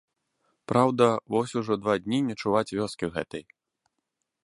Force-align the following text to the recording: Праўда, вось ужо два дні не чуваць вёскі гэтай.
Праўда, 0.71 1.09
вось 1.35 1.53
ужо 1.63 1.73
два 1.83 1.95
дні 2.07 2.19
не 2.31 2.35
чуваць 2.45 2.67
вёскі 2.81 3.15
гэтай. 3.19 3.43